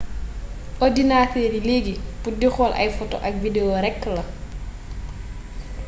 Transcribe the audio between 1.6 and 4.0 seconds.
legui pour di xool ay foto ak video rek